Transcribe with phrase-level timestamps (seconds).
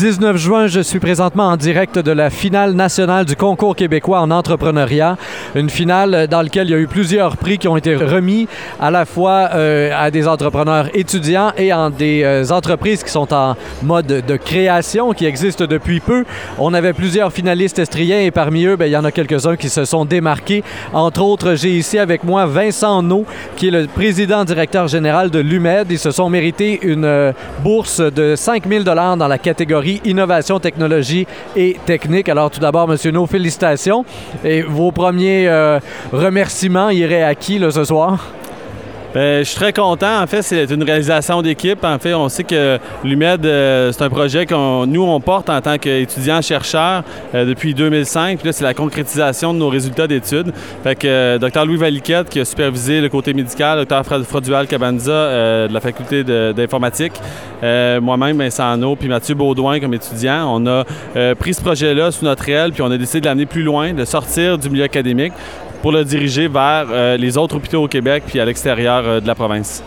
[0.00, 4.30] 19 juin, je suis présentement en direct de la finale nationale du concours québécois en
[4.30, 5.18] entrepreneuriat.
[5.54, 8.48] Une finale dans laquelle il y a eu plusieurs prix qui ont été remis
[8.80, 13.30] à la fois euh, à des entrepreneurs étudiants et en des euh, entreprises qui sont
[13.34, 16.24] en mode de création, qui existent depuis peu.
[16.58, 19.68] On avait plusieurs finalistes estriens et parmi eux, ben, il y en a quelques-uns qui
[19.68, 20.64] se sont démarqués.
[20.94, 25.40] Entre autres, j'ai ici avec moi Vincent No, qui est le président directeur général de
[25.40, 25.88] l'UMED.
[25.90, 27.32] Ils se sont mérités une euh,
[27.62, 31.26] bourse de 5 000 dans la catégorie Innovation, Technologie
[31.56, 32.28] et Technique.
[32.28, 34.04] Alors tout d'abord, Monsieur No, félicitations.
[34.44, 35.80] Et vos premiers euh,
[36.12, 38.39] remerciements iraient à qui ce soir?
[39.12, 40.22] Bien, je suis très content.
[40.22, 41.82] En fait, c'est une réalisation d'équipe.
[41.82, 45.60] En fait, on sait que l'UMED, euh, c'est un projet que nous, on porte en
[45.60, 47.02] tant qu'étudiants-chercheurs
[47.34, 48.38] euh, depuis 2005.
[48.38, 50.52] Puis là, c'est la concrétisation de nos résultats d'études.
[50.84, 51.66] Fait que euh, Dr.
[51.66, 54.04] Louis Valiquette, qui a supervisé le côté médical, Dr.
[54.24, 57.14] Frodual Cabanza de la faculté d'informatique,
[57.62, 60.84] moi-même, Vincent Arnaud, puis Mathieu Baudouin comme étudiant, on a
[61.34, 64.04] pris ce projet-là sous notre aile, puis on a décidé de l'amener plus loin, de
[64.04, 65.32] sortir du milieu académique
[65.82, 69.26] pour le diriger vers euh, les autres hôpitaux au Québec puis à l'extérieur euh, de
[69.26, 69.82] la province.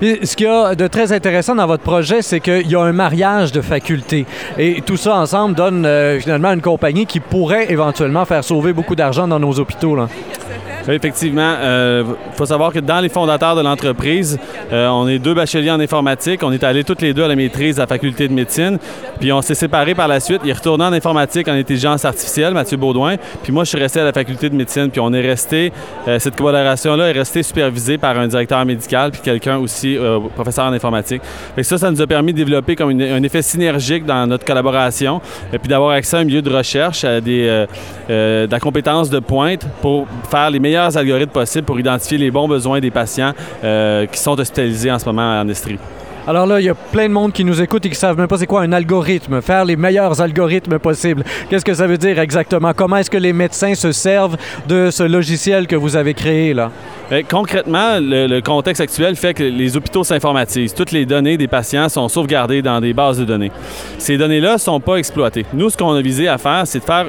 [0.00, 2.92] ce qu'il y a de très intéressant dans votre projet, c'est qu'il y a un
[2.92, 4.26] mariage de facultés.
[4.58, 8.94] Et tout ça ensemble donne euh, finalement une compagnie qui pourrait éventuellement faire sauver beaucoup
[8.94, 9.96] d'argent dans nos hôpitaux.
[9.96, 10.08] Là.
[10.86, 14.38] Effectivement, il euh, faut savoir que dans les fondateurs de l'entreprise,
[14.72, 16.42] euh, on est deux bacheliers en informatique.
[16.42, 18.78] On est allés toutes les deux à la maîtrise à la faculté de médecine.
[19.20, 20.40] Puis on s'est séparés par la suite.
[20.44, 23.16] Il est retourné en informatique en intelligence artificielle, Mathieu Baudouin.
[23.42, 24.90] Puis moi, je suis resté à la faculté de médecine.
[24.90, 25.72] Puis on est resté,
[26.06, 29.98] euh, cette collaboration-là est restée supervisée par un directeur médical puis quelqu'un aussi,
[30.34, 31.20] professeur en informatique.
[31.54, 35.20] Fait ça, ça nous a permis de développer comme un effet synergique dans notre collaboration.
[35.52, 37.66] Et puis d'avoir accès à un milieu de recherche, à des,
[38.08, 42.48] de la compétence de pointe pour faire les meilleurs algorithmes possibles pour identifier les bons
[42.48, 43.32] besoins des patients
[43.64, 45.78] euh, qui sont hospitalisés en ce moment en Estrie.
[46.28, 48.18] Alors là, il y a plein de monde qui nous écoute et qui ne savent
[48.18, 51.24] même pas c'est quoi un algorithme, faire les meilleurs algorithmes possibles.
[51.48, 52.74] Qu'est-ce que ça veut dire exactement?
[52.74, 56.70] Comment est-ce que les médecins se servent de ce logiciel que vous avez créé là?
[57.08, 60.74] Bien, concrètement, le, contexte actuel fait que les hôpitaux s'informatisent.
[60.74, 63.50] Toutes les données des patients sont sauvegardées dans des bases de données.
[63.96, 65.46] Ces données-là ne sont pas exploitées.
[65.54, 67.06] Nous, ce qu'on a visé à faire, c'est de faire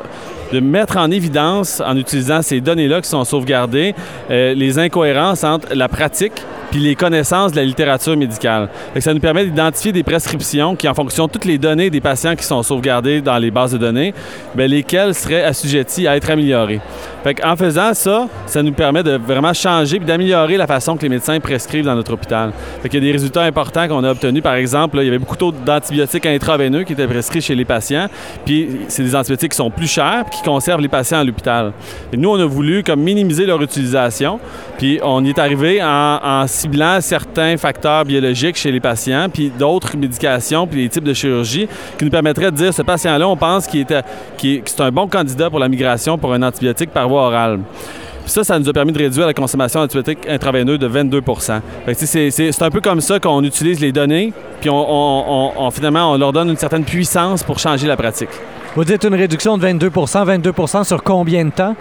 [0.51, 3.93] de mettre en évidence, en utilisant ces données-là qui sont sauvegardées,
[4.29, 8.69] euh, les incohérences entre la pratique puis les connaissances de la littérature médicale.
[8.99, 12.35] ça nous permet d'identifier des prescriptions qui, en fonction de toutes les données des patients
[12.35, 14.13] qui sont sauvegardées dans les bases de données,
[14.55, 16.79] bien, lesquelles seraient assujetties à être améliorées.
[17.43, 21.09] en faisant ça, ça nous permet de vraiment changer et d'améliorer la façon que les
[21.09, 22.51] médecins prescrivent dans notre hôpital.
[22.85, 24.43] il y a des résultats importants qu'on a obtenus.
[24.43, 28.07] Par exemple, il y avait beaucoup d'antibiotiques intraveineux qui étaient prescrits chez les patients.
[28.45, 31.73] Puis c'est des antibiotiques qui sont plus chers qui conservent les patients à l'hôpital.
[32.15, 34.39] Nous, on a voulu comme minimiser leur utilisation.
[34.77, 39.97] Puis on y est arrivé en, ciblant certains facteurs biologiques chez les patients, puis d'autres
[39.97, 41.67] médications, puis des types de chirurgie
[41.97, 45.49] qui nous permettraient de dire ce patient-là, on pense qu'il est, c'est un bon candidat
[45.49, 47.59] pour la migration pour un antibiotique par voie orale.
[48.29, 51.61] Puis ça, ça nous a permis de réduire la consommation d'antibiotiques intraveineux de 22%
[51.95, 56.51] C'est un peu comme ça qu'on utilise les données, puis on, finalement, on leur donne
[56.51, 58.29] une certaine puissance pour changer la pratique.
[58.75, 61.75] Vous dites une réduction de 22 22% sur combien de temps?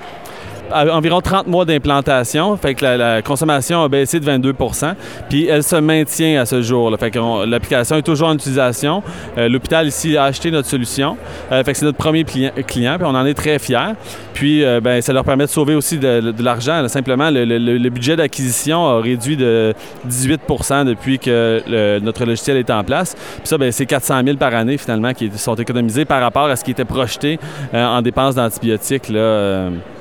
[0.72, 2.56] Environ 30 mois d'implantation.
[2.56, 4.94] Fait que la, consommation a baissé de 22%
[5.28, 6.94] Puis elle se maintient à ce jour.
[6.98, 9.02] Fait que l'application est toujours en utilisation.
[9.36, 11.16] Euh, l'hôpital ici a acheté notre solution.
[11.52, 12.52] Euh, fait que c'est notre premier client,
[12.96, 13.94] puis on en est très fiers.
[14.34, 16.86] Puis euh, ben, ça leur permet de sauver aussi de, l'argent.
[16.88, 19.74] Simplement, le, budget d'acquisition a réduit de
[20.08, 23.14] 18% depuis que notre logiciel est en place.
[23.14, 26.56] Puis ça, ben, c'est 400 000 par année finalement qui sont économisés par rapport à
[26.56, 27.38] ce qui était projeté
[27.72, 29.10] en dépenses d'antibiotiques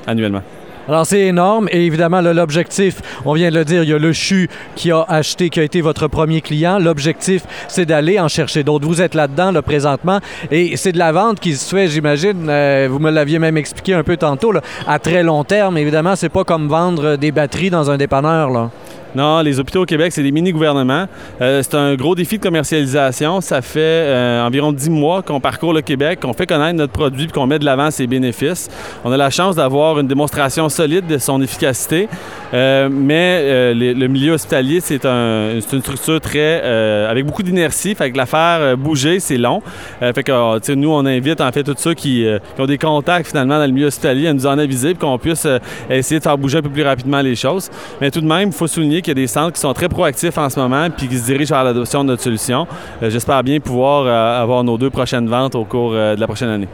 [0.06, 0.42] annuellement.
[0.88, 1.68] Alors, c'est énorme.
[1.70, 5.04] Et évidemment, l'objectif, on vient de le dire, il y a le CHU qui a
[5.06, 6.78] acheté, qui a été votre premier client.
[6.78, 8.86] L'objectif, c'est d'aller en chercher d'autres.
[8.86, 10.20] Vous êtes là-dedans, là, présentement.
[10.50, 13.92] Et c'est de la vente qui se fait, j'imagine, euh, vous me l'aviez même expliqué
[13.92, 14.52] un peu tantôt,
[14.86, 15.76] à très long terme.
[15.76, 18.70] Évidemment, c'est pas comme vendre des batteries dans un dépanneur, là.
[19.14, 21.06] Non, les hôpitaux au Québec, c'est des mini-gouvernements.
[21.40, 23.40] Euh, c'est un gros défi de commercialisation.
[23.40, 27.24] Ça fait euh, environ dix mois qu'on parcourt le Québec, qu'on fait connaître notre produit
[27.24, 28.68] et qu'on met de l'avant ses bénéfices.
[29.04, 32.06] On a la chance d'avoir une démonstration solide de son efficacité,
[32.52, 36.60] euh, mais le milieu hospitalier, c'est une structure très
[37.08, 37.94] avec beaucoup d'inertie.
[37.94, 39.62] Fait que la faire bouger, c'est long.
[40.00, 42.26] fait que nous, on invite en fait tous ceux qui,
[42.58, 45.46] ont des contacts finalement dans le milieu hospitalier à nous en aviser pour qu'on puisse
[45.88, 47.70] essayer de faire bouger un peu plus rapidement les choses.
[48.00, 49.88] Mais tout de même, il faut souligner qu'il y a des centres qui sont très
[49.88, 52.66] proactifs en ce moment puis qui se dirigent vers l'adoption de notre solution.
[53.02, 56.26] Euh, j'espère bien pouvoir euh, avoir nos deux prochaines ventes au cours euh, de la
[56.26, 56.68] prochaine année.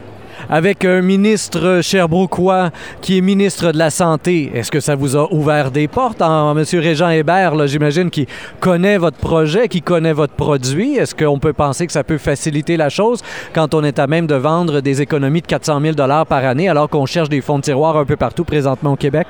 [0.50, 2.70] Avec un ministre Sherbrookeois
[3.00, 6.58] qui est ministre de la Santé, est-ce que ça vous a ouvert des portes en
[6.58, 6.64] M.
[6.72, 8.26] Régent Hébert, j'imagine, qui
[8.58, 10.96] connaît votre projet, qui connaît votre produit?
[10.96, 13.22] Est-ce qu'on peut penser que ça peut faciliter la chose
[13.54, 16.88] quand on est à même de vendre des économies de 400 000 par année alors
[16.88, 19.28] qu'on cherche des fonds de tiroir un peu partout présentement au Québec?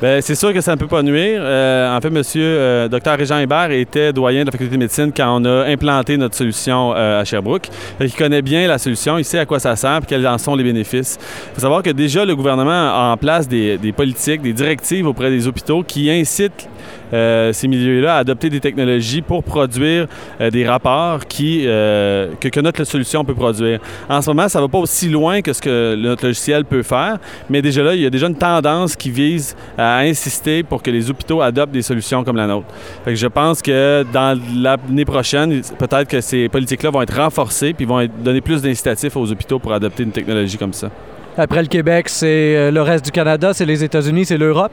[0.00, 1.40] Bien, c'est sûr que ça ne peut pas nuire.
[1.42, 5.10] Euh, en fait, monsieur euh, Dr Régent Hébert était doyen de la faculté de médecine
[5.14, 7.68] quand on a implanté notre solution euh, à Sherbrooke.
[8.00, 10.54] Il connaît bien la solution, il sait à quoi ça sert et quels en sont
[10.54, 11.18] les bénéfices.
[11.20, 15.30] Il faut savoir que déjà, le gouvernement a en place des politiques, des directives auprès
[15.30, 16.68] des hôpitaux qui incitent
[17.12, 20.06] euh, ces milieux-là à adopter des technologies pour produire
[20.40, 23.80] euh, des rapports qui, euh, que, notre solution peut produire.
[24.08, 26.82] En ce moment, ça ne va pas aussi loin que ce que notre logiciel peut
[26.82, 27.18] faire,
[27.48, 30.90] mais déjà là, il y a déjà une tendance qui vise à insister pour que
[30.90, 32.66] les hôpitaux adoptent des solutions comme la nôtre.
[33.06, 38.06] je pense que dans l'année prochaine, peut-être que ces politiques-là vont être renforcées puis vont
[38.22, 40.90] donner plus d'incitatifs aux hôpitaux pour adopter une technologie comme ça.
[41.36, 44.72] Après le Québec, c'est le reste du Canada, c'est les États-Unis, c'est l'Europe?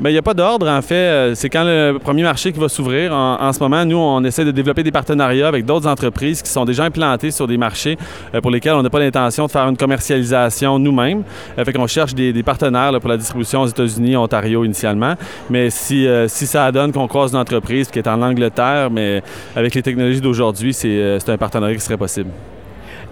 [0.00, 0.94] Bien, il n'y a pas d'ordre, en fait.
[0.94, 3.12] Euh, c'est quand le premier marché qui va s'ouvrir.
[3.12, 6.64] En, ce moment, nous, on essaie de développer des partenariats avec d'autres entreprises qui sont
[6.64, 7.98] déjà implantées sur des marchés
[8.34, 11.22] euh, pour lesquels on n'a pas l'intention de faire une commercialisation nous-mêmes.
[11.58, 15.16] Euh, fait qu'on cherche des, partenaires pour la distribution aux États-Unis, Ontario initialement.
[15.50, 19.22] Mais si, si ça donne qu'on croise une entreprise qui est en Angleterre, mais
[19.54, 22.30] avec les technologies d'aujourd'hui, c'est un partenariat qui serait possible.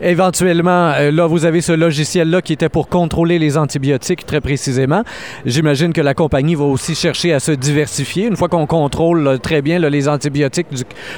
[0.01, 5.03] Éventuellement, euh, là, vous avez ce logiciel-là qui était pour contrôler les antibiotiques très précisément.
[5.45, 8.27] J'imagine que la compagnie va aussi chercher à se diversifier.
[8.27, 10.69] Une fois qu'on contrôle très bien les antibiotiques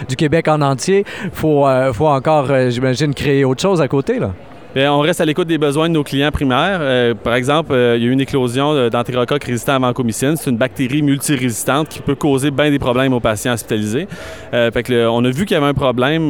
[0.09, 3.89] du, Québec en entier, il faut, euh, faut encore, euh, j'imagine, créer autre chose à
[3.89, 4.19] côté.
[4.19, 4.33] Là.
[4.73, 6.79] Bien, on reste à l'écoute des besoins de nos clients primaires.
[6.81, 10.37] Euh, par exemple, euh, il y a eu une éclosion d'entérocoque résistant à vancomycine.
[10.37, 14.07] C'est une bactérie multirésistante qui peut causer bien des problèmes aux patients hospitalisés.
[14.55, 16.29] Euh, fait que, on a vu qu'il y avait un problème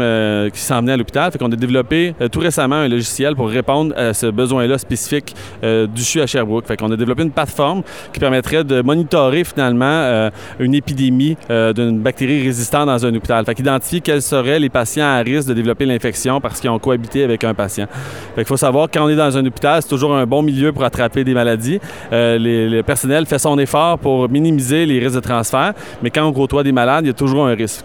[0.51, 1.31] qui s'en venait à l'hôpital.
[1.39, 6.23] Qu'on a développé tout récemment un logiciel pour répondre à ce besoin-là spécifique du CHU
[6.23, 6.67] à Sherbrooke.
[6.67, 7.83] Fait a développé une plateforme
[8.13, 13.45] qui permettrait de monitorer finalement une épidémie d'une bactérie résistante dans un hôpital.
[13.45, 17.23] Fait qu'identifier quels seraient les patients à risque de développer l'infection parce qu'ils ont cohabité
[17.23, 17.87] avec un patient.
[18.37, 20.85] Il faut savoir quand on est dans un hôpital, c'est toujours un bon milieu pour
[20.85, 21.81] attraper des maladies.
[22.13, 26.33] Euh, le personnel fait son effort pour minimiser les risques de transfert, mais quand on
[26.33, 27.85] côtoie des malades, il y a toujours un risque.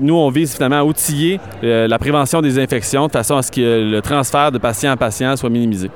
[0.00, 3.50] nous, on vise finalement à outiller euh, la prévention des infections de façon à ce
[3.50, 5.90] que le transfert de patient en patient soit minimisé.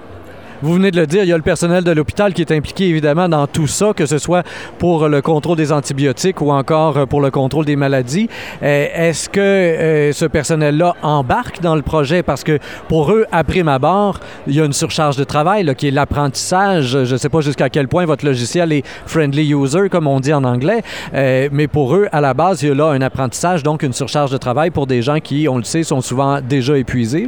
[0.63, 2.89] Vous venez de le dire, il y a le personnel de l'hôpital qui est impliqué
[2.89, 4.43] évidemment dans tout ça, que ce soit
[4.79, 8.31] pour le contrôle des antibiotiques ou encore pour le contrôle des maladies.
[8.63, 12.23] Euh, est-ce que euh, ce personnel-là embarque dans le projet?
[12.23, 12.59] Parce que
[12.89, 17.05] pour eux, à prime abord, il y a une surcharge de travail qui est l'apprentissage.
[17.05, 20.33] Je ne sais pas jusqu'à quel point votre logiciel est friendly user, comme on dit
[20.33, 20.83] en anglais,
[21.13, 23.93] euh, mais pour eux, à la base, il y a là un apprentissage, donc une
[23.93, 27.27] surcharge de travail pour des gens qui, on le sait, sont souvent déjà épuisés.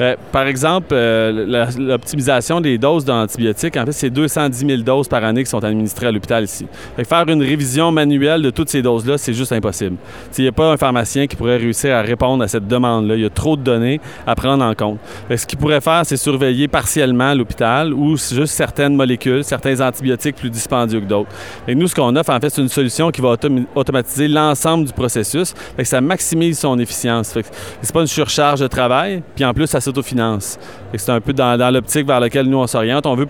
[0.00, 5.22] Euh, par exemple, euh, l'optimisation des doses d'antibiotiques, en fait, c'est 210 000 doses par
[5.24, 6.66] année qui sont administrées à l'hôpital ici.
[7.04, 9.96] faire une révision manuelle de toutes ces doses-là, c'est juste impossible.
[10.36, 13.14] Il n'y a pas un pharmacien qui pourrait réussir à répondre à cette demande-là.
[13.14, 14.98] Il y a trop de données à prendre en compte.
[15.34, 20.50] ce qu'il pourrait faire, c'est surveiller partiellement l'hôpital ou juste certaines molécules, certains antibiotiques plus
[20.50, 21.30] dispendieux que d'autres.
[21.68, 23.36] Nous, ce qu'on offre, en fait, c'est une solution qui va
[23.74, 25.54] automatiser l'ensemble du processus.
[25.82, 27.36] ça maximise son efficience.
[27.82, 30.58] C'est pas une surcharge de travail, puis en plus, ça s'autofinance.
[30.94, 33.06] C'est un peu dans, l'optique vers laquelle nous on s'oriente.
[33.06, 33.28] On veut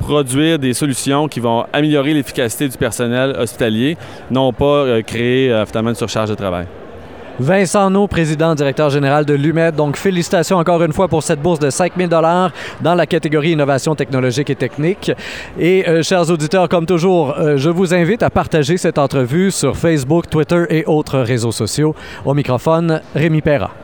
[0.00, 3.96] produire des solutions qui vont améliorer l'efficacité du personnel hospitalier,
[4.30, 6.66] non pas euh, créer euh, finalement une surcharge de travail.
[7.38, 9.74] Vincent No, président directeur général de l'UMED.
[9.74, 13.94] Donc, félicitations encore une fois pour cette bourse de 5 000 dans la catégorie innovation
[13.94, 15.10] technologique et technique.
[15.58, 20.28] Et, euh, chers auditeurs, comme toujours, je vous invite à partager cette entrevue sur Facebook,
[20.28, 21.94] Twitter et autres réseaux sociaux.
[22.24, 23.72] Au microphone, Rémi Perra.